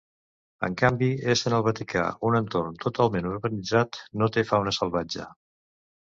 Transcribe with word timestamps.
En 0.67 0.75
canvi, 0.81 1.09
essent 1.33 1.55
el 1.57 1.65
Vaticà 1.67 2.05
un 2.29 2.37
entorn 2.39 2.79
totalment 2.85 3.27
urbanitzat, 3.33 3.99
no 4.23 4.31
té 4.39 4.45
fauna 4.53 4.73
salvatge. 4.79 5.27